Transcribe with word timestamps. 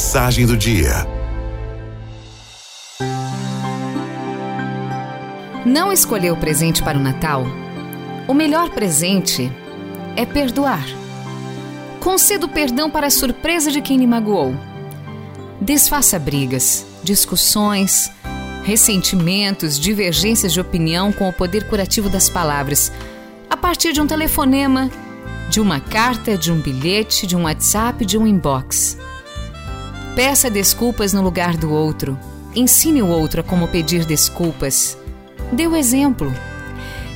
Mensagem 0.00 0.46
do 0.46 0.56
dia. 0.56 1.06
Não 5.66 5.92
escolheu 5.92 6.32
o 6.32 6.36
presente 6.38 6.82
para 6.82 6.96
o 6.96 7.02
Natal? 7.02 7.44
O 8.26 8.32
melhor 8.32 8.70
presente 8.70 9.52
é 10.16 10.24
perdoar. 10.24 10.82
Conceda 12.00 12.46
o 12.46 12.48
perdão 12.48 12.90
para 12.90 13.08
a 13.08 13.10
surpresa 13.10 13.70
de 13.70 13.82
quem 13.82 13.98
lhe 13.98 14.06
magoou. 14.06 14.54
Desfaça 15.60 16.18
brigas, 16.18 16.86
discussões, 17.04 18.10
ressentimentos, 18.64 19.78
divergências 19.78 20.54
de 20.54 20.62
opinião 20.62 21.12
com 21.12 21.28
o 21.28 21.32
poder 21.32 21.68
curativo 21.68 22.08
das 22.08 22.26
palavras, 22.26 22.90
a 23.50 23.56
partir 23.56 23.92
de 23.92 24.00
um 24.00 24.06
telefonema, 24.06 24.90
de 25.50 25.60
uma 25.60 25.78
carta, 25.78 26.38
de 26.38 26.50
um 26.50 26.58
bilhete, 26.58 27.26
de 27.26 27.36
um 27.36 27.42
WhatsApp, 27.42 28.06
de 28.06 28.16
um 28.16 28.26
inbox. 28.26 28.96
Peça 30.22 30.50
desculpas 30.50 31.14
no 31.14 31.22
lugar 31.22 31.56
do 31.56 31.72
outro. 31.72 32.18
Ensine 32.54 33.00
o 33.00 33.06
outro 33.06 33.40
a 33.40 33.42
como 33.42 33.66
pedir 33.66 34.04
desculpas. 34.04 34.94
Dê 35.50 35.66
o 35.66 35.74
exemplo. 35.74 36.30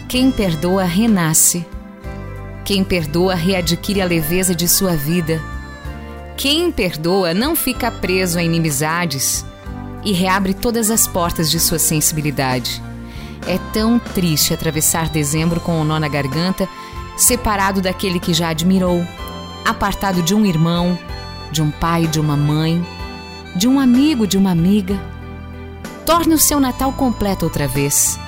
Quem 0.08 0.30
perdoa 0.30 0.84
renasce. 0.84 1.66
Quem 2.64 2.82
perdoa 2.82 3.34
readquire 3.34 4.00
a 4.00 4.06
leveza 4.06 4.54
de 4.54 4.66
sua 4.66 4.96
vida. 4.96 5.38
Quem 6.34 6.72
perdoa 6.72 7.34
não 7.34 7.54
fica 7.54 7.90
preso 7.90 8.38
a 8.38 8.42
inimizades 8.42 9.44
e 10.02 10.10
reabre 10.10 10.54
todas 10.54 10.90
as 10.90 11.06
portas 11.06 11.50
de 11.50 11.60
sua 11.60 11.78
sensibilidade. 11.78 12.82
É 13.46 13.58
tão 13.74 13.98
triste 13.98 14.54
atravessar 14.54 15.10
dezembro 15.10 15.60
com 15.60 15.78
o 15.78 15.84
nó 15.84 15.98
na 15.98 16.08
garganta, 16.08 16.66
separado 17.18 17.82
daquele 17.82 18.18
que 18.18 18.32
já 18.32 18.48
admirou, 18.48 19.06
apartado 19.62 20.22
de 20.22 20.34
um 20.34 20.46
irmão, 20.46 20.98
de 21.54 21.62
um 21.62 21.70
pai, 21.70 22.08
de 22.08 22.18
uma 22.18 22.36
mãe, 22.36 22.84
de 23.54 23.68
um 23.68 23.78
amigo, 23.78 24.26
de 24.26 24.36
uma 24.36 24.50
amiga. 24.50 25.00
Torne 26.04 26.34
o 26.34 26.38
seu 26.38 26.58
Natal 26.58 26.92
completo 26.92 27.44
outra 27.44 27.68
vez. 27.68 28.18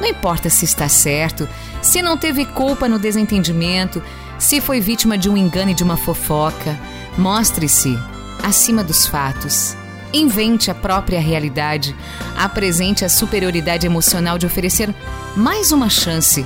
Não 0.00 0.08
importa 0.08 0.50
se 0.50 0.64
está 0.64 0.88
certo, 0.88 1.48
se 1.80 2.02
não 2.02 2.16
teve 2.18 2.44
culpa 2.44 2.88
no 2.88 2.98
desentendimento, 2.98 4.02
se 4.36 4.60
foi 4.60 4.80
vítima 4.80 5.16
de 5.16 5.30
um 5.30 5.36
engano 5.36 5.70
e 5.70 5.74
de 5.74 5.84
uma 5.84 5.96
fofoca. 5.96 6.76
Mostre-se 7.16 7.96
acima 8.42 8.82
dos 8.82 9.06
fatos. 9.06 9.76
Invente 10.12 10.68
a 10.68 10.74
própria 10.74 11.20
realidade. 11.20 11.94
Apresente 12.36 13.04
a 13.04 13.08
superioridade 13.08 13.86
emocional 13.86 14.38
de 14.38 14.44
oferecer 14.44 14.92
mais 15.36 15.70
uma 15.70 15.88
chance 15.88 16.44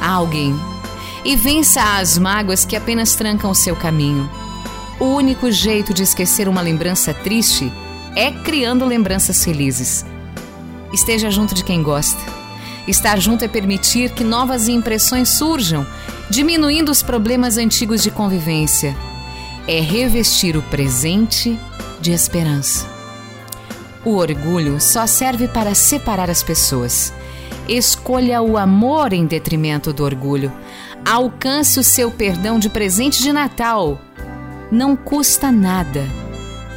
a 0.00 0.08
alguém. 0.08 0.54
E 1.24 1.34
vença 1.34 1.98
as 1.98 2.16
mágoas 2.16 2.64
que 2.64 2.76
apenas 2.76 3.16
trancam 3.16 3.50
o 3.50 3.54
seu 3.54 3.74
caminho. 3.74 4.30
O 5.00 5.04
único 5.04 5.50
jeito 5.52 5.94
de 5.94 6.02
esquecer 6.02 6.48
uma 6.48 6.60
lembrança 6.60 7.14
triste 7.14 7.72
é 8.16 8.32
criando 8.32 8.84
lembranças 8.84 9.44
felizes. 9.44 10.04
Esteja 10.92 11.30
junto 11.30 11.54
de 11.54 11.62
quem 11.62 11.84
gosta. 11.84 12.20
Estar 12.88 13.20
junto 13.20 13.44
é 13.44 13.48
permitir 13.48 14.10
que 14.10 14.24
novas 14.24 14.66
impressões 14.66 15.28
surjam, 15.28 15.86
diminuindo 16.28 16.90
os 16.90 17.00
problemas 17.00 17.56
antigos 17.58 18.02
de 18.02 18.10
convivência. 18.10 18.96
É 19.68 19.78
revestir 19.80 20.56
o 20.56 20.62
presente 20.62 21.56
de 22.00 22.10
esperança. 22.10 22.84
O 24.04 24.16
orgulho 24.16 24.80
só 24.80 25.06
serve 25.06 25.46
para 25.46 25.76
separar 25.76 26.28
as 26.28 26.42
pessoas. 26.42 27.12
Escolha 27.68 28.42
o 28.42 28.56
amor 28.56 29.12
em 29.12 29.26
detrimento 29.26 29.92
do 29.92 30.02
orgulho. 30.02 30.52
Alcance 31.04 31.78
o 31.78 31.84
seu 31.84 32.10
perdão 32.10 32.58
de 32.58 32.68
presente 32.68 33.22
de 33.22 33.32
Natal. 33.32 34.00
Não 34.70 34.94
custa 34.96 35.50
nada. 35.50 36.04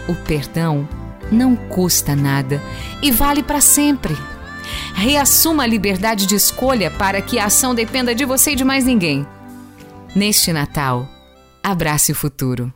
O 0.07 0.15
perdão 0.15 0.87
não 1.31 1.55
custa 1.55 2.15
nada 2.15 2.61
e 3.01 3.11
vale 3.11 3.43
para 3.43 3.61
sempre. 3.61 4.15
Reassuma 4.93 5.63
a 5.63 5.67
liberdade 5.67 6.25
de 6.25 6.35
escolha 6.35 6.91
para 6.91 7.21
que 7.21 7.39
a 7.39 7.45
ação 7.45 7.73
dependa 7.73 8.13
de 8.13 8.25
você 8.25 8.51
e 8.51 8.55
de 8.55 8.63
mais 8.63 8.85
ninguém. 8.85 9.25
Neste 10.15 10.51
Natal, 10.51 11.07
abrace 11.63 12.11
o 12.11 12.15
futuro. 12.15 12.73